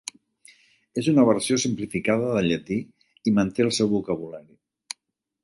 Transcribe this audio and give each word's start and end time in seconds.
És 1.01 1.09
una 1.11 1.25
versió 1.27 1.59
simplificada 1.63 2.31
del 2.37 2.49
llatí, 2.53 2.79
i 3.29 3.35
manté 3.41 3.67
el 3.67 3.71
seu 3.81 3.93
vocabulari. 3.97 5.01